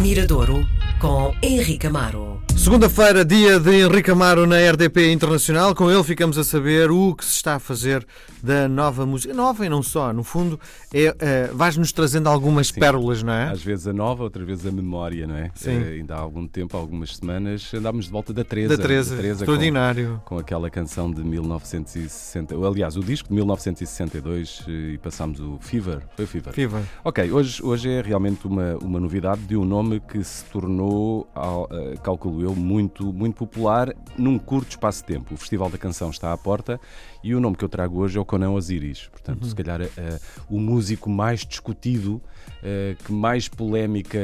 [0.00, 0.66] Miradouro
[0.98, 2.40] com Henrique Amaro.
[2.56, 5.74] Segunda-feira, dia de Henrique Amaro na RDP Internacional.
[5.74, 8.06] Com ele ficamos a saber o que se está a fazer
[8.42, 9.32] da nova música.
[9.32, 10.60] Nova e não só, no fundo,
[10.92, 12.80] é, é vais-nos trazendo algumas Sim.
[12.80, 13.50] pérolas, não é?
[13.50, 15.50] Às vezes a nova, outras vezes a memória, não é?
[15.54, 15.82] Sim.
[15.82, 18.76] Eh, ainda há algum tempo, algumas semanas, andámos de volta da Teresa.
[18.76, 20.20] Da Teresa, com, extraordinário.
[20.26, 22.54] com aquela canção de 1960.
[22.54, 26.02] Aliás, o disco de 1962 eh, e passámos o Fever.
[26.14, 26.52] Foi o Fever.
[26.52, 26.82] Viva.
[27.02, 31.26] Ok, hoje, hoje é realmente uma, uma novidade de um nome que se tornou,
[31.70, 35.32] eh, calculo eu, muito, muito popular num curto espaço de tempo.
[35.34, 36.78] O Festival da Canção está à porta
[37.24, 39.08] e o nome que eu trago hoje é o Conan Osiris.
[39.08, 42.20] Portanto, se calhar eh, o músico mais discutido,
[42.62, 44.18] eh, que mais polémica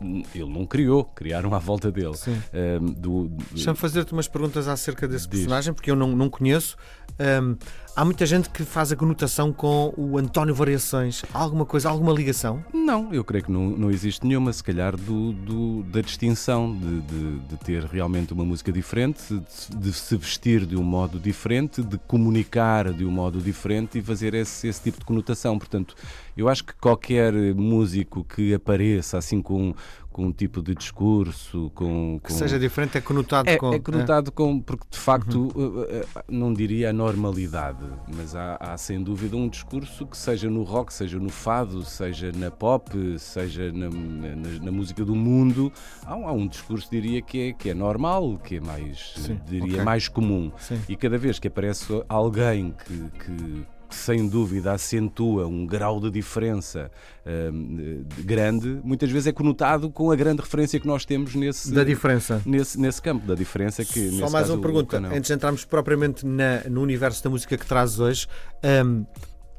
[0.00, 2.16] hum, ele não criou, criaram à volta dele.
[2.16, 2.40] Sim.
[2.52, 5.40] Eh, do- do- Deixa-me fazer-te umas perguntas acerca desse Diz.
[5.40, 6.76] personagem, porque eu não, não conheço.
[7.18, 7.56] Ahm,
[7.96, 11.22] há muita gente que faz a conotação com o António Variações.
[11.32, 12.64] Há alguma coisa, alguma ligação?
[12.72, 17.00] Não, eu creio que não, não existe nenhuma, se calhar, do, do- da distinção de,
[17.02, 19.22] de- de ter realmente uma música diferente,
[19.70, 24.02] de, de se vestir de um modo diferente, de comunicar de um modo diferente e
[24.02, 25.58] fazer esse, esse tipo de conotação.
[25.58, 25.94] Portanto,
[26.36, 29.74] eu acho que qualquer músico que apareça assim com,
[30.14, 32.20] com um tipo de discurso, com.
[32.22, 33.74] Que com- seja diferente, é conotado é, com.
[33.74, 35.50] é conotado com, porque de facto,
[35.90, 37.84] eh, eh, não diria a normalidade,
[38.16, 42.30] mas há, há, sem dúvida um discurso que seja no rock, seja no fado, seja
[42.30, 45.72] na pop, seja na, na- na música do mundo,
[46.06, 49.40] há, um- há um discurso, diria, que é, que é normal, que é mais, Sim,
[49.48, 49.82] diria, ok.
[49.84, 50.52] mais comum.
[50.58, 50.80] Sim.
[50.88, 56.10] E cada vez que aparece alguém que, que- que, sem dúvida acentua um grau de
[56.10, 56.90] diferença
[57.24, 61.84] de- grande, muitas vezes é conotado com a grande referência que nós temos nesse, Da
[61.84, 62.42] diferença.
[62.44, 65.64] nesse, nesse campo da diferença que Só nesse mais caso, uma pergunta, antes de entrarmos
[65.64, 68.26] propriamente na- no universo da música que trazes hoje.
[68.62, 69.04] ahm,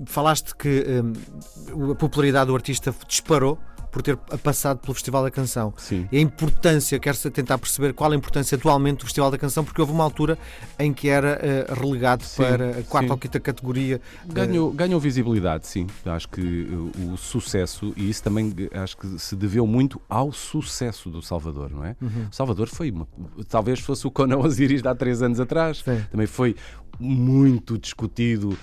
[0.06, 3.58] falaste que ahm, a popularidade do artista disparou
[3.96, 5.74] por ter passado pelo Festival da Canção.
[5.78, 6.06] Sim.
[6.12, 9.80] E a importância, quero tentar perceber qual a importância atualmente do Festival da Canção, porque
[9.80, 10.38] houve uma altura
[10.78, 13.12] em que era eh, relegado Sim, para a quarta sim.
[13.14, 14.02] ou quinta categoria.
[14.26, 15.88] Ganhou, ganhou visibilidade, sim.
[16.06, 20.34] Acho que uh, o sucesso, e isso também uh, acho que se deveu muito ao
[20.34, 21.96] sucesso do Salvador, não é?
[22.02, 22.28] Uhum.
[22.30, 23.08] O Salvador foi, uma-
[23.48, 25.82] talvez fosse o Conan Osiris de há três anos atrás.
[26.12, 26.54] Também foi
[27.00, 28.58] muito discutido uh,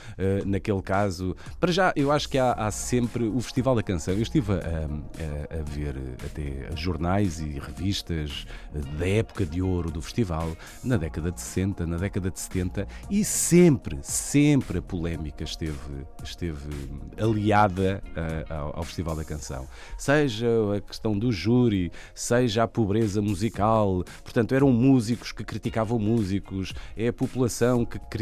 [0.47, 1.37] naquele caso.
[1.61, 4.15] Para já, eu acho que há, há sempre o Festival da Canção.
[4.15, 9.91] Eu estive a, a- a ver até jornais e revistas uh, da época de ouro
[9.91, 15.45] do festival, na década de 60, na década de 70, e sempre, sempre a polémica
[15.45, 15.79] esteve,
[16.23, 16.69] esteve
[17.19, 18.03] aliada
[18.49, 19.67] uh, ao, ao Festival da Canção.
[19.99, 24.05] Seja a questão do júri, seja a pobreza musical.
[24.23, 28.22] Portanto, eram músicos que criticavam músicos, é a população que criticava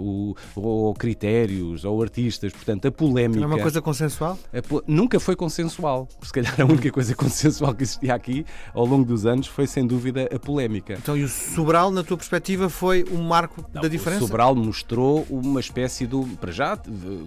[0.00, 2.52] o, ou critérios ou artistas.
[2.52, 3.40] Portanto, a polémica.
[3.40, 4.38] Não é uma coisa consensual?
[4.68, 6.08] po- Nunca foi consensual.
[6.22, 8.44] Se calhar a única coisa consensual que existia aqui
[8.74, 10.94] ao longo dos anos foi sem dúvida a polémica.
[10.94, 14.24] Então, e o Sobral, na tua perspectiva, foi um marco da diferença?
[14.24, 16.22] O Sobral mostrou uma espécie do.
[16.40, 16.76] Para já,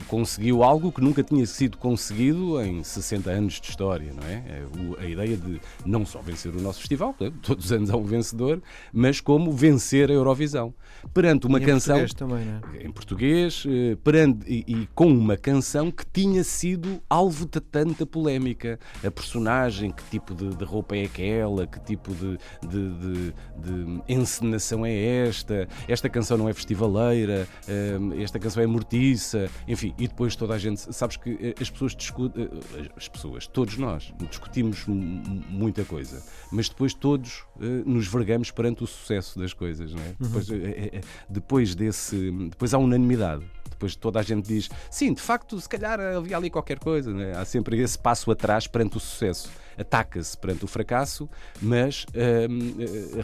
[0.08, 4.44] conseguiu algo que nunca tinha sido conseguido em 60 anos de história, não é?
[4.48, 8.04] É A ideia de não só vencer o nosso festival, todos os anos há um
[8.04, 8.62] vencedor,
[8.94, 10.74] mas como vencer a Eurovisão.
[11.14, 11.66] Perante uma E em
[12.02, 12.28] canção.
[12.28, 12.86] português também, é?
[12.88, 18.06] Em português, eh, perante, e, e com uma canção que tinha sido alvo de tanta
[18.06, 18.80] polémica.
[19.06, 24.02] A personagem, que tipo de, de roupa é aquela, que tipo de, de- de- de
[24.08, 24.94] encenação é
[25.28, 30.54] esta, esta canção não é festivaleira, eh, esta canção é mortiça, enfim, e depois toda
[30.54, 30.94] a gente.
[30.94, 32.50] Sabes que eh, as pessoas discutem,
[32.96, 37.44] as pessoas, todos nós, discutimos muita coisa, mas depois todos
[37.86, 40.16] nos vergamos perante o sucesso das coisas, não é?
[40.20, 42.32] Depois, eh, eh, depois desse.
[42.50, 43.44] Depois há unanimidade.
[43.70, 47.12] Depois toda a gente diz, sim, de facto, se calhar havia ali qualquer coisa.
[47.12, 47.36] não é?
[47.36, 49.50] Há sempre esse passo atrás perante o sucesso.
[49.78, 51.30] Ataca-se perante o fracasso,
[51.62, 52.48] mas eh,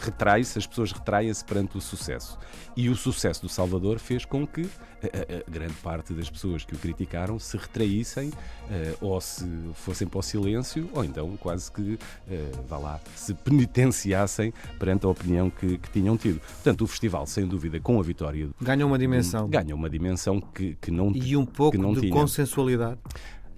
[0.00, 2.38] retrai-se, as pessoas retraem-se perante o sucesso.
[2.76, 4.62] E o sucesso do Salvador fez com que
[5.02, 8.30] a, a- a grande parte das pessoas que o criticaram se retraíssem,
[8.70, 11.98] eh, ou se fossem para o silêncio, ou então quase que,
[12.30, 16.40] eh, vá lá, se penitenciassem perante a opinião que, que tinham tido.
[16.40, 19.48] Portanto, o festival, sem dúvida, com a vitória Ganhou uma dimensão.
[19.48, 22.12] ganha uma dimensão que, que não E um pouco de tinha.
[22.12, 22.98] consensualidade.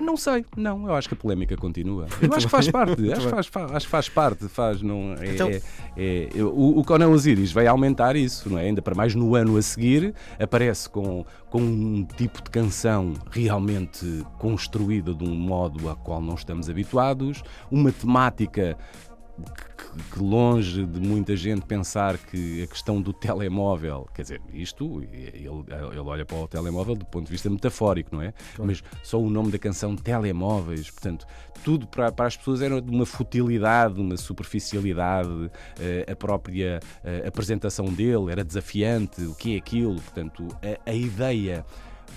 [0.05, 2.06] Não sei, não, eu acho que a polémica continua.
[2.21, 5.15] Eu acho que faz parte, acho que faz, faz- acho que faz parte, faz, não,
[5.19, 5.61] é, Então- é-
[6.37, 8.62] é- o, o Conan Osiris vai aumentar isso, não é?
[8.65, 14.25] Ainda para mais no ano a seguir, aparece com, com um tipo de canção realmente
[14.39, 18.77] construída de um modo a qual não estamos habituados, uma temática
[20.12, 25.46] que, longe de muita gente pensar que a questão do telemóvel, quer dizer, isto, ele,
[25.46, 28.32] ele olha para o telemóvel do ponto de vista metafórico, não é?
[28.55, 28.67] Claro.
[28.67, 31.26] Mas só o nome da canção telemóveis, portanto,
[31.62, 35.50] tudo para, para as pessoas era de uma futilidade, uma superficialidade,
[35.81, 40.94] eh, a própria eh, apresentação dele era desafiante, o que é aquilo, portanto, a, a
[40.94, 41.64] ideia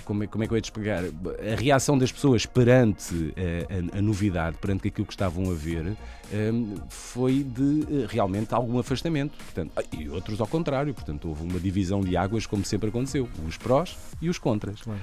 [0.04, 1.04] como é, como é que eu ia te explicar?
[1.04, 5.96] A reação das pessoas perante a, a, a novidade, perante aquilo que estavam a ver,
[6.32, 9.36] um, foi de eh, realmente algum afastamento.
[9.36, 13.28] Portanto, ah, e outros ao contrário, portanto, houve uma divisão de águas, como sempre aconteceu,
[13.46, 14.82] os prós e os contras.
[14.82, 15.00] Claro.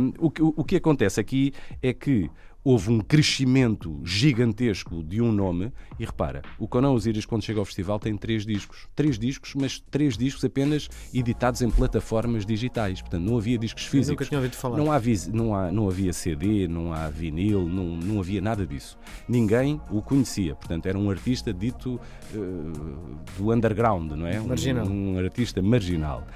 [0.00, 1.52] Um, o, o, o que acontece aqui
[1.82, 2.30] é que
[2.62, 5.72] houve um crescimento gigantesco de um nome.
[5.98, 8.86] E repara, o Conan Osiris, quando chega ao festival, tem três discos.
[8.94, 13.00] Três discos, mas três discos apenas editados em plataformas digitais.
[13.00, 14.08] Portanto, não havia discos físicos.
[14.08, 14.76] Eu nunca tinha ouvido falar.
[14.76, 18.98] Não, havia, não, há, não havia CD, não há vinil, não, não havia nada disso.
[19.28, 20.54] Ninguém o conhecia.
[20.54, 22.00] Portanto, era um artista dito
[22.34, 24.38] uh, do underground, não é?
[24.40, 24.86] Marginal.
[24.86, 26.26] Um, um artista marginal.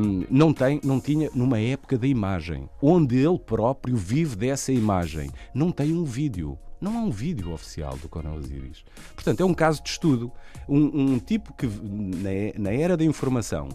[0.00, 5.30] Um, não, tem, não tinha, numa época da imagem, onde ele próprio vive dessa imagem
[5.58, 6.56] não tem um vídeo.
[6.80, 8.84] Não há um vídeo oficial do Conan Osiris.
[9.14, 10.30] Portanto, é um caso de estudo.
[10.68, 13.68] Um, um tipo que, na, na era da informação,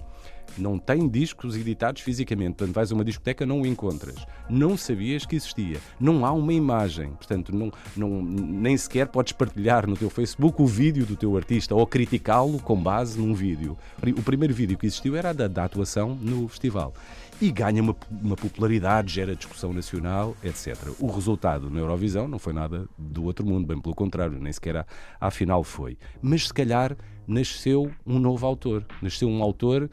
[0.57, 2.55] não tem discos editados fisicamente.
[2.55, 4.15] Portanto, vais a uma discoteca, não o encontras.
[4.49, 5.79] Não sabias que existia.
[5.99, 7.11] Não há uma imagem.
[7.11, 11.75] Portanto, não, não, nem sequer podes partilhar no teu Facebook o vídeo do teu artista
[11.75, 13.77] ou criticá-lo com base num vídeo.
[14.17, 16.93] O primeiro vídeo que existiu era da, da atuação no festival
[17.41, 20.77] e ganha uma, uma, popularidade, gera discussão nacional, etc.
[20.99, 24.85] O resultado na Eurovisão não foi nada do outro mundo, bem pelo contrário, nem sequer
[25.19, 25.97] à final foi.
[26.21, 26.95] Mas se calhar
[27.27, 29.89] nasceu um novo autor, nasceu um autor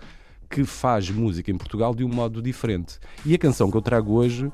[0.51, 2.99] que faz música em Portugal de um modo diferente.
[3.25, 4.51] E a canção que eu trago hoje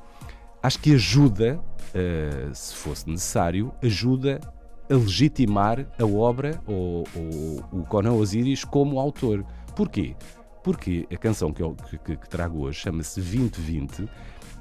[0.63, 4.41] acho que ajuda, uh, se fosse necessário, ajuda
[4.91, 9.45] a legitimar a obra ou, ou o Conan Osiris como autor.
[9.75, 10.15] Porquê?
[10.63, 14.09] Porque a canção que, eu, que, que trago hoje chama-se 2020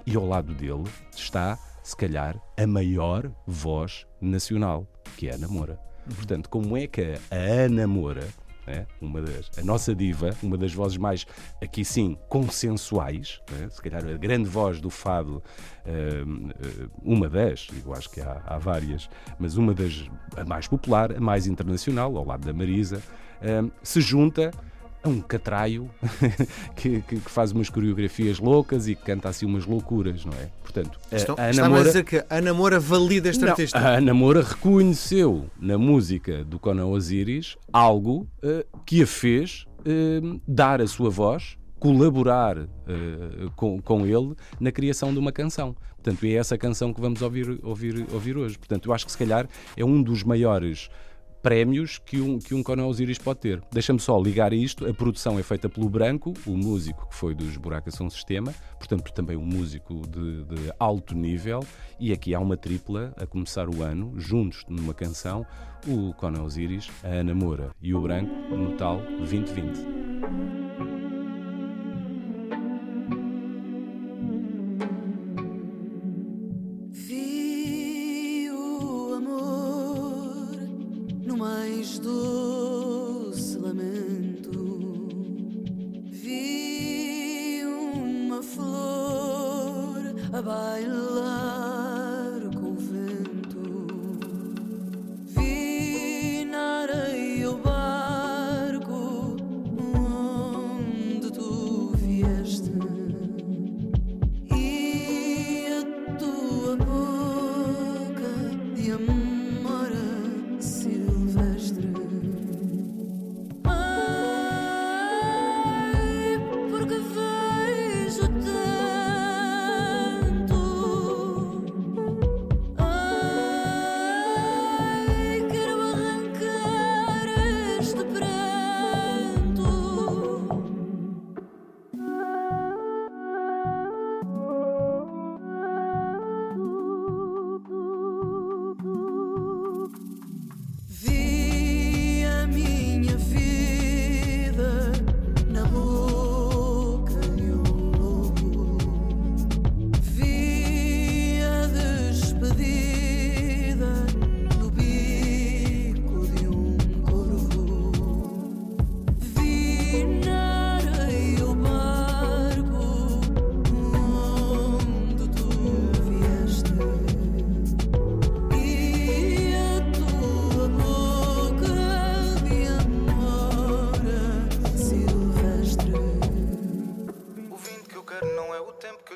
[0.06, 0.84] e ao lado dele
[1.16, 4.88] está, se calhar, a maior voz nacional,
[5.18, 5.80] que é a Ana Moura.
[6.08, 6.16] Uhum.
[6.16, 8.28] Portanto, como é que a Ana Moura,
[8.66, 11.26] né, uma das, a nossa diva, uma das vozes mais,
[11.62, 15.42] aqui sim, consensuais, né, se calhar a grande voz do fado,
[15.86, 19.10] hum, hum, uma das, eu acho que há, há, várias,
[19.40, 23.02] mas uma das, a mais popular, a mais internacional, ao lado da Marisa,
[23.42, 24.52] hum, se junta
[25.06, 25.90] é um catraio
[26.76, 30.50] que, que, que, faz umas coreografias loucas e que canta assim umas loucuras, não é?
[30.64, 33.78] Portanto, Estão, a Ana Moura, a dizer que a Ana Moura valida este não, artista.
[33.78, 40.42] A Ana Moura reconheceu na música do Conan Osiris algo uh, que a fez uh,
[40.48, 42.68] dar a sua voz colaborar uh,
[43.56, 45.76] com, com ele na criação de uma canção.
[45.96, 48.58] Portanto, é essa canção que vamos ouvir, ouvir, ouvir hoje.
[48.58, 49.48] Portanto, eu acho que se calhar
[49.78, 50.90] é um dos maiores
[51.46, 53.62] prémios que um, que um Conan Osiris pode ter.
[53.72, 54.90] Deixa-me só ligar isto.
[54.90, 59.14] A produção é feita pelo Branco, o músico que foi dos Buracas São Sistema, portanto,
[59.14, 61.60] também um músico de, de, alto nível.
[62.00, 65.46] E aqui há uma tripla a começar o ano, juntos numa canção,
[65.88, 70.65] o Conan Osiris, a Ana Moura e o Branco, no tal 2020.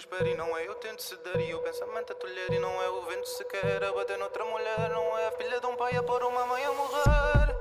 [0.10, 2.90] espero e não é eu tento se E o pensamento a tolher e não é
[2.90, 3.84] o vento sequer.
[3.84, 6.64] A bater noutra mulher não é a filha de um pai A pôr uma mãe
[6.66, 7.56] a morrer.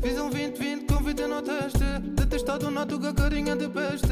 [0.00, 1.84] Fiz um 20-20 com vida no teste.
[2.14, 4.08] Detestado nato com a carinha de peste.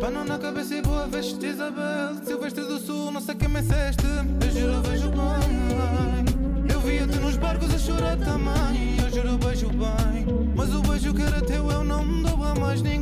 [0.00, 2.16] Pano na cabeça e boa veste Isabel.
[2.24, 4.06] Silvestre do Sul, não sei quem me ceste
[4.42, 6.72] Eu juro vejo bem.
[6.72, 8.98] Eu via-te nos barcos a chorar também.
[9.04, 10.26] Eu juro beijo bem.
[10.56, 12.99] Mas o beijo que era teu eu não me dou a mais ninguém.